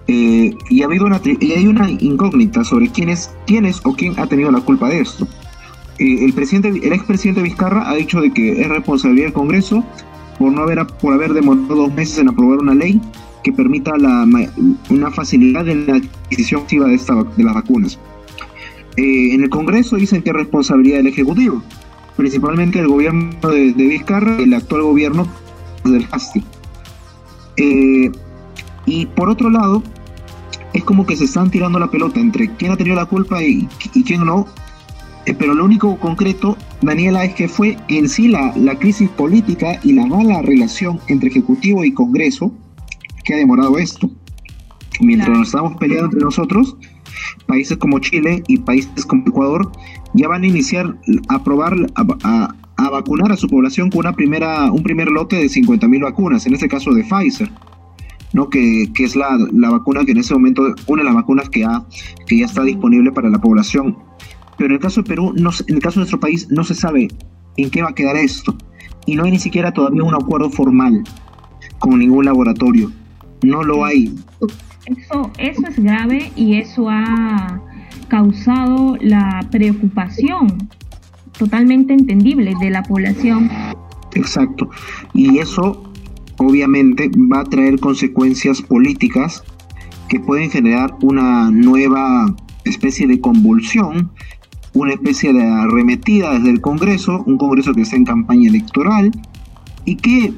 Eh, 0.08 0.54
y 0.70 0.84
ha 0.84 0.86
habido 0.86 1.06
una 1.06 1.20
y 1.24 1.52
hay 1.54 1.66
una 1.66 1.90
incógnita 1.90 2.64
sobre 2.64 2.90
quién 2.90 3.10
es, 3.10 3.32
quién 3.48 3.66
es 3.66 3.82
o 3.86 3.94
quién 3.94 4.20
ha 4.20 4.28
tenido 4.28 4.52
la 4.52 4.60
culpa 4.60 4.90
de 4.90 5.00
esto. 5.00 5.28
Eh, 6.00 6.26
el 6.26 6.34
presidente, 6.34 6.70
el 6.70 6.94
expresidente 6.94 7.42
Vizcarra 7.42 7.90
ha 7.90 7.96
dicho 7.96 8.22
de 8.22 8.32
que 8.32 8.62
es 8.62 8.68
responsabilidad 8.68 9.28
del 9.28 9.34
Congreso 9.34 9.84
por 10.38 10.52
no 10.52 10.62
haber 10.62 10.86
por 10.86 11.14
haber 11.14 11.34
demorado 11.34 11.76
dos 11.76 11.94
meses 11.94 12.18
en 12.18 12.30
aprobar 12.30 12.60
una 12.60 12.76
ley 12.76 13.00
que 13.44 13.54
permita 13.54 13.96
la, 13.98 14.28
una 14.90 15.12
facilidad 15.12 15.68
en 15.70 15.86
la 15.88 15.96
adquisición 15.96 16.62
activa 16.62 16.88
de, 16.88 16.96
esta, 16.96 17.24
de 17.24 17.44
las 17.44 17.54
vacunas. 17.54 18.00
Eh, 18.98 19.34
en 19.34 19.44
el 19.44 19.50
Congreso 19.50 19.98
dicen 19.98 20.22
que 20.24 20.32
es 20.32 20.36
responsabilidad 20.36 20.98
del 20.98 21.08
Ejecutivo, 21.08 21.62
principalmente 22.18 22.80
el 22.80 22.88
gobierno 22.88 23.50
de, 23.50 23.72
Vizcarra, 23.74 24.38
el 24.38 24.54
actual 24.54 24.82
gobierno 24.82 25.28
del 25.84 26.06
FASTI. 26.08 26.44
y 28.88 29.06
por 29.06 29.30
otro 29.30 29.50
lado, 29.50 29.84
es 30.76 30.84
como 30.84 31.06
que 31.06 31.16
se 31.16 31.24
están 31.24 31.50
tirando 31.50 31.80
la 31.80 31.90
pelota 31.90 32.20
entre 32.20 32.50
quién 32.56 32.72
ha 32.72 32.78
tenido 32.78 32.98
la 32.98 33.06
culpa 33.06 33.42
y, 33.42 33.68
quién 34.06 34.26
no. 34.26 34.46
Eh, 35.26 35.34
pero 35.38 35.54
lo 35.54 35.66
único 35.66 35.98
concreto, 36.00 36.58
Daniela, 36.82 37.26
es 37.26 37.34
que 37.34 37.48
fue 37.48 37.78
en 37.88 38.08
sí 38.10 38.28
la, 38.28 38.54
la 38.56 38.78
crisis 38.78 39.10
política 39.10 39.80
y 39.84 39.94
la 39.94 40.06
mala 40.06 40.42
relación 40.42 41.00
entre 41.08 41.30
Ejecutivo 41.30 41.84
y 41.84 41.92
Congreso 41.92 42.52
que 43.24 43.34
ha 43.34 43.38
demorado 43.38 43.78
esto. 43.78 44.10
Mientras 45.02 45.38
nos 45.38 45.48
estamos 45.48 45.76
peleando 45.78 46.06
entre 46.06 46.22
nosotros, 46.22 46.78
países 47.48 47.78
como 47.78 48.00
Chile 48.00 48.44
y 48.48 48.60
países 48.60 49.06
como 49.06 49.24
Ecuador 49.28 49.72
ya 50.14 50.28
van 50.28 50.44
a 50.44 50.48
iniciar 50.48 50.96
a 51.28 51.44
probar, 51.44 51.76
a, 51.96 52.56
a, 52.78 52.90
vacunar 52.90 53.32
a 53.32 53.36
su 53.36 53.48
población 53.48 53.90
con 53.90 54.00
una 54.00 54.14
primera, 54.14 54.72
un 54.72 54.84
primer 54.84 55.10
lote 55.10 55.36
de 55.36 55.48
50.000 55.48 56.04
vacunas, 56.04 56.46
en 56.46 56.54
este 56.54 56.70
caso 56.70 56.94
de 56.94 57.04
Pfizer. 57.04 57.52
¿no? 58.32 58.50
que, 58.50 58.92
es 59.00 59.16
la, 59.16 59.38
vacuna 59.72 60.04
que 60.04 60.12
en 60.12 60.18
ese 60.18 60.34
momento, 60.34 60.76
una 60.88 61.04
de 61.04 61.06
las 61.06 61.16
vacunas 61.16 61.50
que, 61.50 61.64
ha, 61.64 61.86
que 62.28 62.38
ya 62.38 62.46
está 62.46 62.64
disponible 62.64 63.12
para 63.12 63.30
la 63.30 63.40
población. 63.40 63.98
Pero 64.58 64.70
en 64.70 64.74
el 64.74 64.80
caso 64.80 65.02
de 65.02 65.08
Perú, 65.08 65.34
no, 65.36 65.52
en 65.68 65.76
el 65.76 65.82
caso 65.82 65.96
de 65.96 66.02
nuestro 66.02 66.20
país, 66.20 66.48
no 66.50 66.64
se 66.64 66.76
sabe 66.76 67.08
en 67.58 67.70
qué 67.70 67.82
va 67.82 67.90
a 67.90 67.96
quedar 67.96 68.16
esto. 68.16 68.56
Y 69.06 69.16
no 69.16 69.26
hay 69.26 69.32
ni 69.32 69.40
siquiera 69.40 69.72
todavía 69.72 70.04
un 70.04 70.16
acuerdo 70.16 70.50
formal 70.50 71.04
con 71.80 72.00
ningún 72.00 72.26
laboratorio. 72.26 72.92
No 73.44 73.64
lo 73.64 73.86
hay. 73.86 74.16
Eso, 74.86 75.32
eso 75.38 75.62
es 75.68 75.80
grave 75.80 76.32
y 76.36 76.56
eso 76.56 76.90
ha 76.90 77.62
causado 78.08 78.98
la 79.02 79.48
preocupación 79.52 80.70
totalmente 81.38 81.94
entendible 81.94 82.54
de 82.60 82.70
la 82.70 82.84
población. 82.84 83.50
Exacto. 84.14 84.70
Y 85.14 85.40
eso 85.40 85.92
obviamente 86.38 87.10
va 87.32 87.42
a 87.42 87.44
traer 87.44 87.80
consecuencias 87.80 88.62
políticas 88.62 89.44
que 90.10 90.20
pueden 90.20 90.50
generar 90.50 90.96
una 91.02 91.50
nueva 91.52 92.36
especie 92.64 93.08
de 93.08 93.20
convulsión, 93.20 94.12
una 94.76 94.94
especie 94.94 95.34
de 95.34 95.42
arremetida 95.42 96.34
desde 96.34 96.52
el 96.52 96.62
Congreso, 96.62 97.24
un 97.26 97.38
Congreso 97.38 97.74
que 97.74 97.82
está 97.82 97.96
en 97.96 98.06
campaña 98.06 98.50
electoral 98.50 99.12
y 99.86 99.96
que 99.96 100.34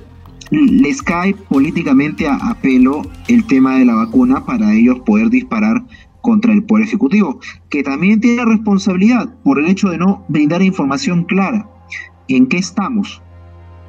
les 0.51 1.01
cae 1.01 1.33
políticamente 1.33 2.27
a, 2.27 2.55
pelo 2.61 3.01
el 3.27 3.45
tema 3.45 3.77
de 3.77 3.85
la 3.85 3.95
vacuna 3.95 4.45
para 4.45 4.73
ellos 4.73 4.99
poder 4.99 5.29
disparar 5.29 5.83
contra 6.21 6.53
el 6.53 6.63
Poder 6.63 6.85
Ejecutivo, 6.85 7.39
que 7.69 7.83
también 7.83 8.21
tiene 8.21 8.45
responsabilidad 8.45 9.29
por 9.43 9.59
el 9.59 9.65
hecho 9.65 9.89
de 9.89 9.97
no 9.97 10.23
brindar 10.27 10.61
información 10.61 11.23
clara 11.23 11.67
en 12.27 12.47
qué 12.47 12.57
estamos, 12.57 13.21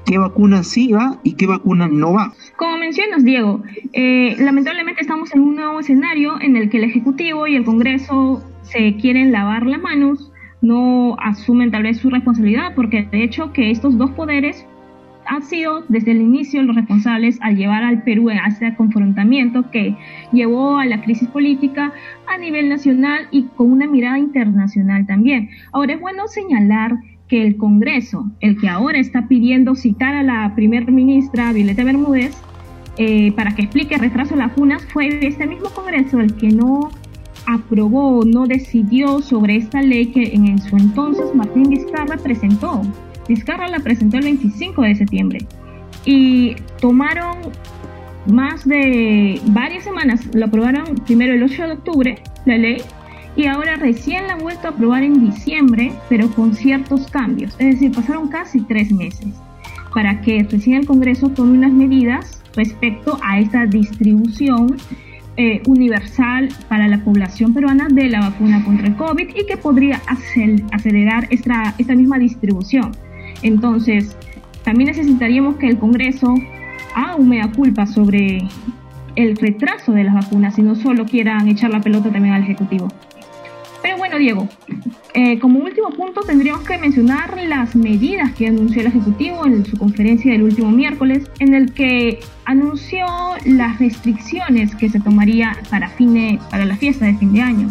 qué 0.06 0.18
vacuna 0.18 0.62
sí 0.62 0.92
va 0.92 1.18
y 1.24 1.34
qué 1.34 1.46
vacuna 1.46 1.88
no 1.88 2.14
va. 2.14 2.32
Como 2.56 2.78
mencionas, 2.78 3.24
Diego, 3.24 3.62
eh, 3.92 4.36
lamentablemente 4.38 5.02
estamos 5.02 5.34
en 5.34 5.42
un 5.42 5.56
nuevo 5.56 5.80
escenario 5.80 6.40
en 6.40 6.56
el 6.56 6.70
que 6.70 6.78
el 6.78 6.84
Ejecutivo 6.84 7.46
y 7.46 7.56
el 7.56 7.64
Congreso 7.64 8.42
se 8.62 8.96
quieren 8.96 9.32
lavar 9.32 9.66
las 9.66 9.80
manos, 9.80 10.27
no 10.60 11.16
asumen 11.20 11.70
tal 11.70 11.84
vez 11.84 11.98
su 11.98 12.10
responsabilidad, 12.10 12.74
porque 12.74 13.02
de 13.10 13.22
hecho 13.22 13.52
que 13.52 13.70
estos 13.70 13.96
dos 13.96 14.10
poderes 14.10 14.66
han 15.28 15.42
sido 15.42 15.84
desde 15.88 16.12
el 16.12 16.22
inicio 16.22 16.62
los 16.62 16.74
responsables 16.74 17.38
al 17.42 17.56
llevar 17.56 17.84
al 17.84 18.02
Perú 18.02 18.30
a 18.30 18.48
este 18.48 18.74
confrontamiento 18.74 19.70
que 19.70 19.94
llevó 20.32 20.78
a 20.78 20.86
la 20.86 21.02
crisis 21.02 21.28
política 21.28 21.92
a 22.26 22.38
nivel 22.38 22.68
nacional 22.68 23.28
y 23.30 23.44
con 23.44 23.70
una 23.70 23.86
mirada 23.86 24.18
internacional 24.18 25.06
también. 25.06 25.50
Ahora 25.72 25.94
es 25.94 26.00
bueno 26.00 26.26
señalar 26.28 26.96
que 27.28 27.46
el 27.46 27.58
Congreso, 27.58 28.30
el 28.40 28.58
que 28.58 28.70
ahora 28.70 28.98
está 28.98 29.28
pidiendo 29.28 29.74
citar 29.74 30.14
a 30.14 30.22
la 30.22 30.54
primer 30.54 30.90
ministra 30.90 31.52
Violeta 31.52 31.84
Bermúdez 31.84 32.34
eh, 32.96 33.32
para 33.32 33.54
que 33.54 33.62
explique 33.62 33.94
el 33.94 34.00
retraso 34.00 34.34
de 34.34 34.40
las 34.40 34.48
vacunas, 34.48 34.84
fue 34.86 35.26
este 35.26 35.46
mismo 35.46 35.68
Congreso 35.68 36.20
el 36.20 36.34
que 36.34 36.48
no 36.48 36.90
aprobó, 37.48 38.24
no 38.24 38.46
decidió 38.46 39.22
sobre 39.22 39.56
esta 39.56 39.80
ley 39.80 40.06
que 40.06 40.34
en 40.34 40.58
su 40.60 40.76
entonces 40.76 41.34
Martín 41.34 41.70
Vizcarra 41.70 42.18
presentó. 42.18 42.82
Vizcarra 43.26 43.68
la 43.68 43.80
presentó 43.80 44.18
el 44.18 44.24
25 44.24 44.82
de 44.82 44.94
septiembre 44.94 45.38
y 46.04 46.56
tomaron 46.80 47.36
más 48.26 48.68
de 48.68 49.40
varias 49.46 49.84
semanas, 49.84 50.28
lo 50.34 50.44
aprobaron 50.44 50.94
primero 51.06 51.32
el 51.34 51.42
8 51.42 51.66
de 51.66 51.72
octubre, 51.72 52.18
la 52.44 52.58
ley, 52.58 52.82
y 53.34 53.46
ahora 53.46 53.76
recién 53.76 54.26
la 54.26 54.34
han 54.34 54.40
vuelto 54.40 54.66
a 54.66 54.70
aprobar 54.70 55.02
en 55.02 55.30
diciembre, 55.30 55.92
pero 56.10 56.28
con 56.30 56.54
ciertos 56.54 57.06
cambios. 57.06 57.54
Es 57.58 57.74
decir, 57.74 57.92
pasaron 57.92 58.28
casi 58.28 58.60
tres 58.62 58.92
meses 58.92 59.28
para 59.94 60.20
que 60.20 60.46
recién 60.50 60.80
el 60.80 60.86
Congreso 60.86 61.30
tome 61.30 61.52
unas 61.56 61.72
medidas 61.72 62.42
respecto 62.54 63.18
a 63.22 63.40
esta 63.40 63.64
distribución 63.64 64.76
eh, 65.40 65.62
universal 65.66 66.48
para 66.68 66.88
la 66.88 66.98
población 67.04 67.54
peruana 67.54 67.86
de 67.88 68.08
la 68.08 68.20
vacuna 68.20 68.64
contra 68.64 68.88
el 68.88 68.96
COVID 68.96 69.36
y 69.36 69.46
que 69.46 69.56
podría 69.56 70.02
acelerar 70.72 71.28
esta, 71.30 71.74
esta 71.78 71.94
misma 71.94 72.18
distribución. 72.18 72.90
Entonces, 73.42 74.16
también 74.64 74.88
necesitaríamos 74.88 75.54
que 75.56 75.68
el 75.68 75.78
Congreso 75.78 76.34
haga 76.94 77.14
un 77.14 77.28
mea 77.28 77.52
culpa 77.52 77.86
sobre 77.86 78.48
el 79.14 79.36
retraso 79.36 79.92
de 79.92 80.02
las 80.02 80.14
vacunas 80.14 80.58
y 80.58 80.62
no 80.62 80.74
solo 80.74 81.04
quieran 81.04 81.46
echar 81.46 81.70
la 81.70 81.80
pelota 81.80 82.10
también 82.10 82.34
al 82.34 82.42
Ejecutivo. 82.42 82.88
Pero 83.82 83.96
bueno, 83.96 84.18
Diego, 84.18 84.48
eh, 85.14 85.38
como 85.38 85.60
último 85.60 85.90
punto 85.90 86.20
tendríamos 86.22 86.62
que 86.62 86.78
mencionar 86.78 87.36
las 87.42 87.74
medidas 87.74 88.32
que 88.32 88.48
anunció 88.48 88.82
el 88.82 88.88
Ejecutivo 88.88 89.46
en 89.46 89.64
su 89.64 89.76
conferencia 89.76 90.32
del 90.32 90.42
último 90.42 90.70
miércoles, 90.70 91.30
en 91.38 91.54
el 91.54 91.72
que 91.72 92.20
anunció 92.44 93.06
las 93.44 93.78
restricciones 93.78 94.74
que 94.74 94.88
se 94.88 95.00
tomaría 95.00 95.56
para, 95.70 95.88
fine, 95.88 96.38
para 96.50 96.64
la 96.64 96.76
fiesta 96.76 97.06
de 97.06 97.14
fin 97.14 97.32
de 97.32 97.40
año. 97.40 97.68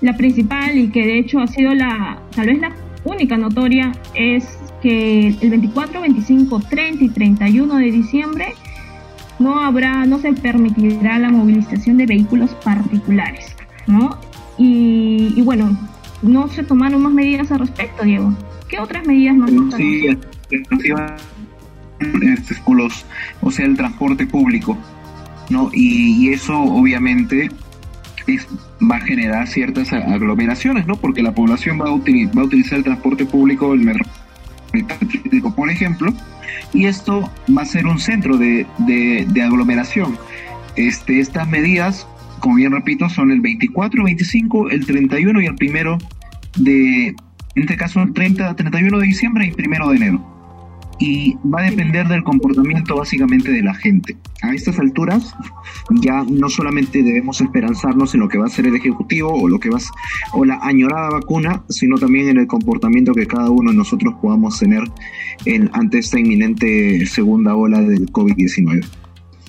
La 0.00 0.16
principal 0.16 0.76
y 0.78 0.88
que 0.88 1.06
de 1.06 1.18
hecho 1.18 1.40
ha 1.40 1.46
sido 1.46 1.74
la, 1.74 2.18
tal 2.34 2.46
vez 2.46 2.60
la 2.60 2.72
única 3.04 3.36
notoria, 3.36 3.92
es 4.14 4.58
que 4.82 5.28
el 5.28 5.50
24, 5.50 6.00
25, 6.00 6.60
30 6.68 7.04
y 7.04 7.08
31 7.08 7.76
de 7.76 7.90
diciembre 7.90 8.54
no 9.38 9.60
habrá, 9.60 10.04
no 10.06 10.18
se 10.18 10.32
permitirá 10.32 11.18
la 11.18 11.30
movilización 11.30 11.96
de 11.96 12.06
vehículos 12.06 12.50
particulares, 12.64 13.56
¿no? 13.86 14.18
Y, 14.58 15.40
bueno, 15.42 15.76
no 16.22 16.48
se 16.48 16.62
tomaron 16.62 17.02
más 17.02 17.12
medidas 17.12 17.50
al 17.50 17.60
respecto, 17.60 18.04
Diego. 18.04 18.32
¿Qué 18.68 18.78
otras 18.78 19.06
medidas 19.06 19.36
más? 19.36 19.50
Sí, 19.76 20.08
los, 22.74 23.04
o 23.40 23.50
sea, 23.50 23.66
el 23.66 23.76
transporte 23.76 24.26
público, 24.26 24.76
¿no? 25.50 25.70
Y, 25.72 26.30
eso 26.30 26.58
obviamente 26.58 27.50
es, 28.26 28.46
va 28.80 28.96
a 28.96 29.00
generar 29.00 29.46
ciertas 29.48 29.92
aglomeraciones, 29.92 30.86
¿no? 30.86 30.96
Porque 30.96 31.22
la 31.22 31.34
población 31.34 31.80
va 31.80 31.86
a, 31.86 31.90
va 31.90 32.42
a 32.42 32.44
utilizar 32.44 32.78
el 32.78 32.84
transporte 32.84 33.24
público, 33.26 33.72
el 33.74 33.80
metro, 33.80 34.04
por 35.54 35.70
ejemplo, 35.70 36.12
y 36.72 36.86
esto 36.86 37.30
va 37.56 37.62
a 37.62 37.66
ser 37.66 37.86
un 37.86 37.98
centro 37.98 38.38
de, 38.38 38.66
de, 38.78 39.26
de 39.28 39.42
aglomeración. 39.42 40.18
Este, 40.76 41.20
estas 41.20 41.46
medidas 41.48 42.06
como 42.42 42.56
bien 42.56 42.72
repito, 42.72 43.08
son 43.08 43.30
el 43.30 43.40
24, 43.40 44.02
25, 44.02 44.70
el 44.70 44.84
31 44.84 45.40
y 45.40 45.46
el 45.46 45.54
primero 45.54 45.96
de, 46.58 47.06
en 47.06 47.16
este 47.54 47.76
caso, 47.76 48.02
el 48.02 48.12
30, 48.12 48.56
31 48.56 48.98
de 48.98 49.06
diciembre 49.06 49.46
y 49.46 49.52
primero 49.52 49.88
de 49.90 49.96
enero. 49.96 50.28
y 50.98 51.36
va 51.46 51.60
a 51.60 51.70
depender 51.70 52.08
del 52.08 52.24
comportamiento 52.24 52.96
básicamente 52.96 53.52
de 53.52 53.62
la 53.62 53.74
gente. 53.74 54.16
A 54.42 54.52
estas 54.52 54.80
alturas 54.80 55.34
ya 56.02 56.24
no 56.24 56.48
solamente 56.48 57.02
debemos 57.04 57.40
esperanzarnos 57.40 58.12
en 58.14 58.20
lo 58.20 58.28
que 58.28 58.38
va 58.38 58.46
a 58.46 58.48
ser 58.48 58.66
el 58.66 58.74
ejecutivo 58.74 59.32
o 59.32 59.48
lo 59.48 59.60
que 59.60 59.70
va 59.70 59.78
o 60.32 60.44
la 60.44 60.58
añorada 60.62 61.10
vacuna, 61.10 61.62
sino 61.68 61.96
también 61.96 62.28
en 62.28 62.38
el 62.38 62.48
comportamiento 62.48 63.14
que 63.14 63.26
cada 63.26 63.50
uno 63.50 63.70
de 63.70 63.76
nosotros 63.76 64.14
podamos 64.20 64.58
tener 64.58 64.82
en, 65.44 65.70
ante 65.74 65.98
esta 65.98 66.18
inminente 66.18 67.06
segunda 67.06 67.54
ola 67.54 67.80
del 67.82 68.10
COVID-19. 68.10 68.84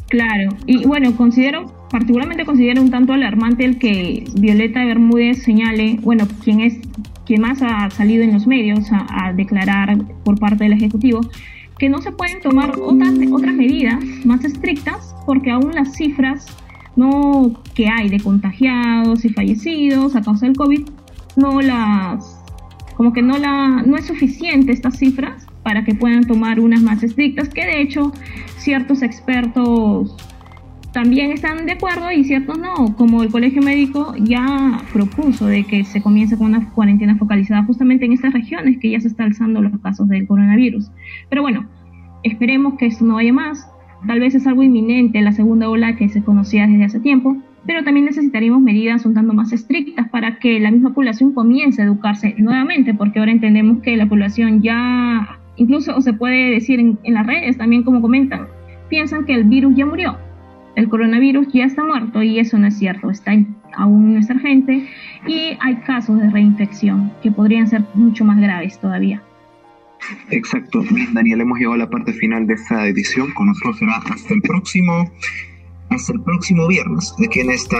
Claro, 0.09 0.55
y 0.67 0.85
bueno, 0.85 1.15
considero, 1.15 1.82
particularmente 1.93 2.43
considero 2.43 2.81
un 2.81 2.89
tanto 2.89 3.13
alarmante 3.13 3.63
el 3.65 3.77
que 3.77 4.25
Violeta 4.33 4.83
Bermúdez 4.83 5.43
señale, 5.43 5.99
bueno, 6.01 6.27
quien 6.43 6.59
es 6.59 6.79
quien 7.27 7.41
más 7.41 7.61
ha 7.61 7.87
salido 7.91 8.23
en 8.23 8.33
los 8.33 8.47
medios 8.47 8.87
a, 8.91 9.31
declarar 9.31 9.95
por 10.25 10.39
parte 10.39 10.63
del 10.63 10.73
Ejecutivo, 10.73 11.21
que 11.77 11.89
no 11.89 12.01
se 12.01 12.11
pueden 12.11 12.41
tomar 12.41 12.71
otras, 12.79 13.13
otras 13.31 13.53
medidas 13.53 14.03
más 14.25 14.43
estrictas 14.43 15.15
porque 15.27 15.51
aún 15.51 15.75
las 15.75 15.95
cifras 15.95 16.47
no 16.95 17.61
que 17.75 17.87
hay 17.87 18.09
de 18.09 18.19
contagiados 18.19 19.23
y 19.23 19.29
fallecidos 19.29 20.15
a 20.15 20.21
causa 20.23 20.47
del 20.47 20.55
COVID 20.55 20.81
no 21.35 21.61
las 21.61 22.39
como 22.95 23.13
que 23.13 23.21
no 23.21 23.37
la 23.37 23.83
no 23.85 23.97
es 23.97 24.05
suficiente 24.05 24.71
estas 24.71 24.97
cifras 24.97 25.45
para 25.61 25.83
que 25.83 25.93
puedan 25.93 26.23
tomar 26.23 26.59
unas 26.59 26.81
más 26.81 27.03
estrictas 27.03 27.49
que 27.49 27.65
de 27.65 27.81
hecho 27.81 28.11
ciertos 28.57 29.03
expertos 29.03 30.15
también 30.93 31.31
están 31.31 31.65
de 31.65 31.73
acuerdo 31.73 32.11
y 32.11 32.23
ciertos 32.23 32.57
no, 32.59 32.95
como 32.95 33.23
el 33.23 33.31
Colegio 33.31 33.63
Médico 33.63 34.13
ya 34.17 34.79
propuso 34.93 35.47
de 35.47 35.63
que 35.63 35.83
se 35.83 36.01
comience 36.01 36.37
con 36.37 36.47
una 36.47 36.69
cuarentena 36.69 37.15
focalizada 37.17 37.63
justamente 37.63 38.05
en 38.05 38.13
estas 38.13 38.31
regiones 38.31 38.77
que 38.77 38.91
ya 38.91 39.01
se 39.01 39.07
están 39.07 39.27
alzando 39.27 39.59
los 39.61 39.77
casos 39.81 40.07
del 40.07 40.27
coronavirus. 40.27 40.91
Pero 41.29 41.41
bueno, 41.41 41.67
esperemos 42.21 42.75
que 42.75 42.85
esto 42.85 43.03
no 43.05 43.15
vaya 43.15 43.33
más. 43.33 43.67
Tal 44.05 44.19
vez 44.19 44.35
es 44.35 44.45
algo 44.45 44.61
inminente 44.61 45.19
la 45.21 45.31
segunda 45.31 45.67
ola 45.67 45.95
que 45.95 46.09
se 46.09 46.23
conocía 46.23 46.67
desde 46.67 46.85
hace 46.85 46.99
tiempo, 46.99 47.37
pero 47.65 47.83
también 47.83 48.05
necesitaríamos 48.05 48.61
medidas 48.61 49.05
un 49.05 49.15
tanto 49.15 49.33
más 49.33 49.51
estrictas 49.51 50.09
para 50.09 50.37
que 50.37 50.59
la 50.59 50.69
misma 50.69 50.93
población 50.93 51.33
comience 51.33 51.81
a 51.81 51.85
educarse 51.85 52.35
nuevamente, 52.37 52.93
porque 52.93 53.17
ahora 53.17 53.31
entendemos 53.31 53.81
que 53.81 53.97
la 53.97 54.05
población 54.05 54.61
ya, 54.61 55.39
incluso 55.55 55.99
se 56.01 56.13
puede 56.13 56.51
decir 56.51 56.79
en 56.79 57.13
las 57.13 57.25
redes 57.25 57.57
también 57.57 57.81
como 57.81 57.99
comentan, 57.99 58.47
piensan 58.89 59.25
que 59.25 59.33
el 59.33 59.45
virus 59.45 59.75
ya 59.75 59.87
murió 59.87 60.17
el 60.75 60.89
coronavirus 60.89 61.47
ya 61.53 61.65
está 61.65 61.83
muerto 61.83 62.23
y 62.23 62.39
eso 62.39 62.57
no 62.57 62.67
es 62.67 62.77
cierto, 62.77 63.09
está 63.09 63.31
aún 63.75 64.05
en 64.05 64.13
nuestra 64.13 64.39
gente 64.39 64.87
y 65.27 65.57
hay 65.59 65.75
casos 65.85 66.19
de 66.19 66.29
reinfección 66.29 67.11
que 67.21 67.31
podrían 67.31 67.67
ser 67.67 67.83
mucho 67.93 68.25
más 68.25 68.39
graves 68.39 68.79
todavía. 68.79 69.21
Exacto, 70.31 70.83
Daniel, 71.13 71.41
hemos 71.41 71.57
llegado 71.57 71.75
a 71.75 71.77
la 71.77 71.89
parte 71.89 72.11
final 72.13 72.45
de 72.45 72.55
esta 72.55 72.87
edición, 72.87 73.33
con 73.33 73.47
nosotros 73.47 73.79
será 73.79 73.97
hasta 73.97 74.33
el 74.33 74.41
próximo 74.41 75.09
hasta 75.89 76.13
el 76.13 76.21
próximo 76.21 76.67
viernes, 76.67 77.13
aquí 77.23 77.41
en 77.41 77.51
esta, 77.51 77.77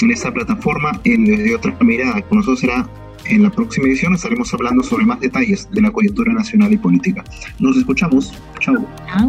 en 0.00 0.10
esta 0.10 0.32
plataforma, 0.32 1.00
en 1.02 1.24
de 1.24 1.54
otra 1.54 1.76
mirada, 1.80 2.22
con 2.22 2.38
nosotros 2.38 2.60
será 2.60 2.88
en 3.26 3.42
la 3.42 3.50
próxima 3.50 3.86
edición 3.86 4.14
estaremos 4.14 4.52
hablando 4.54 4.82
sobre 4.82 5.04
más 5.04 5.20
detalles 5.20 5.68
de 5.70 5.80
la 5.80 5.90
coyuntura 5.90 6.32
nacional 6.32 6.72
y 6.72 6.78
política. 6.78 7.24
Nos 7.58 7.76
escuchamos. 7.76 8.32
Chao. 8.60 8.86
Chao. 9.06 9.28